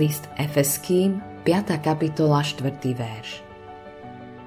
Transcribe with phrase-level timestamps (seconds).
[0.00, 1.76] List Efeským, 5.
[1.84, 2.72] kapitola, 4.
[2.96, 3.44] verš.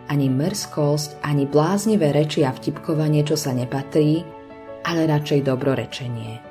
[0.10, 4.26] Ani mrzkosť, ani bláznivé reči a vtipkovanie, čo sa nepatrí,
[4.82, 6.42] ale radšej dobrorečenie.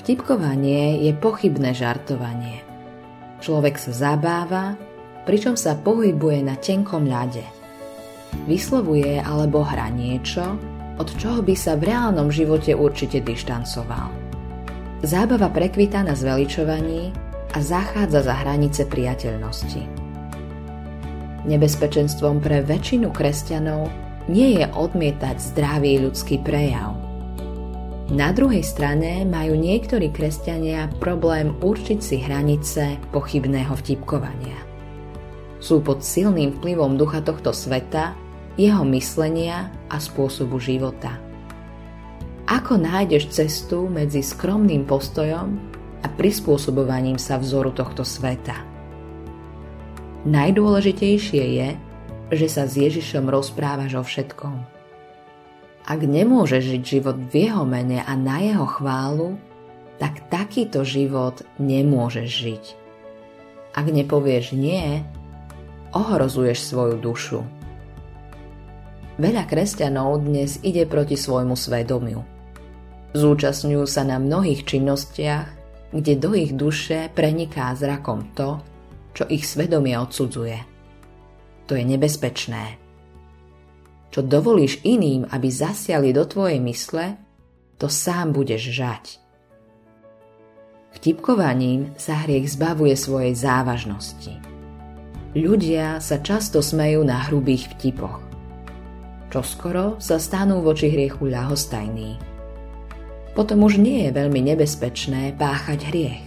[0.00, 2.64] Vtipkovanie je pochybné žartovanie.
[3.44, 4.72] Človek sa zabáva,
[5.28, 7.44] pričom sa pohybuje na tenkom ľade.
[8.48, 10.56] Vyslovuje alebo hrá niečo,
[10.96, 14.24] od čoho by sa v reálnom živote určite dištancoval.
[15.04, 17.25] Zábava prekvita na zveličovaní
[17.56, 19.80] a zachádza za hranice priateľnosti.
[21.48, 23.88] Nebezpečenstvom pre väčšinu kresťanov
[24.28, 26.92] nie je odmietať zdravý ľudský prejav.
[28.12, 34.58] Na druhej strane majú niektorí kresťania problém určiť si hranice pochybného vtipkovania.
[35.56, 38.12] Sú pod silným vplyvom ducha tohto sveta,
[38.60, 41.16] jeho myslenia a spôsobu života.
[42.46, 48.56] Ako nájdeš cestu medzi skromným postojom a prispôsobovaním sa vzoru tohto sveta.
[50.26, 51.68] Najdôležitejšie je,
[52.34, 54.56] že sa s Ježišom rozprávaš o všetkom.
[55.86, 59.38] Ak nemôžeš žiť život v jeho mene a na jeho chválu,
[60.02, 62.64] tak takýto život nemôžeš žiť.
[63.78, 65.06] Ak nepovieš nie,
[65.94, 67.40] ohrozuješ svoju dušu.
[69.16, 72.20] Veľa kresťanov dnes ide proti svojmu svedomiu.
[73.16, 75.55] Zúčastňujú sa na mnohých činnostiach,
[75.96, 78.60] kde do ich duše preniká zrakom to,
[79.16, 80.58] čo ich svedomie odsudzuje.
[81.66, 82.76] To je nebezpečné.
[84.12, 87.16] Čo dovolíš iným, aby zasiali do tvojej mysle,
[87.80, 89.04] to sám budeš žať.
[90.96, 94.32] Vtipkovaním sa hriech zbavuje svojej závažnosti.
[95.36, 98.24] Ľudia sa často smejú na hrubých vtipoch.
[99.28, 102.35] Čoskoro sa stanú voči hriechu ľahostajní
[103.36, 106.24] potom už nie je veľmi nebezpečné páchať hriech.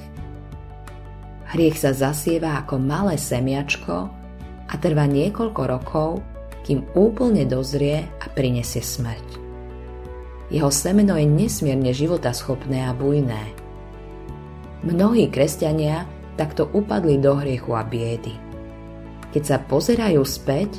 [1.49, 4.13] Hriech sa zasieva ako malé semiačko
[4.69, 6.21] a trvá niekoľko rokov,
[6.61, 9.41] kým úplne dozrie a prinesie smrť.
[10.53, 13.57] Jeho semeno je nesmierne životaschopné a bujné.
[14.85, 16.05] Mnohí kresťania
[16.37, 18.37] takto upadli do hriechu a biedy.
[19.33, 20.77] Keď sa pozerajú späť,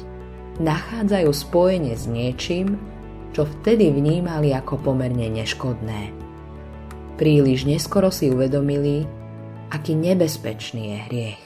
[0.63, 2.79] nachádzajú spojenie s niečím,
[3.31, 6.11] čo vtedy vnímali ako pomerne neškodné.
[7.21, 9.05] Príliš neskoro si uvedomili,
[9.71, 11.43] aký nebezpečný je hriech.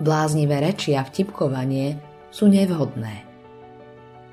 [0.00, 1.96] Bláznivé reči a vtipkovanie
[2.32, 3.26] sú nevhodné.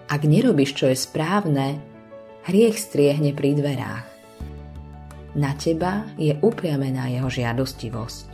[0.07, 1.80] Ak nerobíš, čo je správne,
[2.47, 4.07] hriech striehne pri dverách.
[5.36, 8.28] Na teba je upriamená jeho žiadostivosť.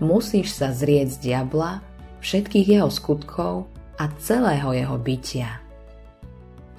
[0.00, 1.84] Musíš sa zrieť z diabla,
[2.20, 3.68] všetkých jeho skutkov
[4.00, 5.59] a celého jeho bytia.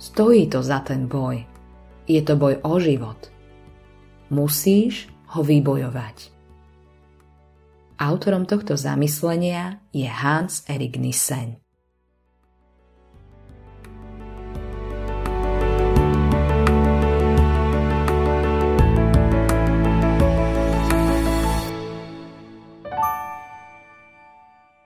[0.02, 1.46] Stojí to za ten boj.
[2.10, 3.30] Je to boj o život.
[4.34, 5.06] Musíš
[5.38, 6.34] ho vybojovať.
[8.02, 11.61] Autorom tohto zamyslenia je Hans Erik Nissen.